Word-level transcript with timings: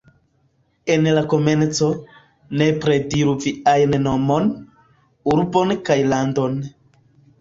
En 0.93 1.03
la 1.17 1.21
komenco, 1.33 1.89
nepre 2.61 2.97
diru 3.11 3.35
viajn 3.45 3.95
nomon, 4.07 4.49
urbon 5.37 5.77
kaj 5.91 6.03
landon. 6.15 6.59